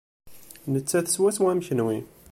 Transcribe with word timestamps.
Nettat 0.71 1.07
swaswa 1.13 1.47
am 1.53 1.61
kenwi. 1.67 1.97